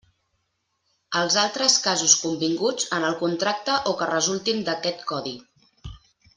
Els 1.19 1.35
altres 1.41 1.75
casos 1.83 2.15
convinguts 2.23 2.89
en 2.99 3.07
el 3.11 3.19
contracte 3.21 3.77
o 3.93 3.97
que 4.01 4.11
resultin 4.15 4.67
d'aquest 4.71 5.09
codi. 5.15 5.39